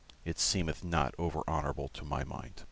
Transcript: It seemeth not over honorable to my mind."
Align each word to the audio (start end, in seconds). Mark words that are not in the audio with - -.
It 0.25 0.39
seemeth 0.39 0.83
not 0.83 1.13
over 1.19 1.43
honorable 1.47 1.87
to 1.89 2.03
my 2.03 2.23
mind." 2.23 2.59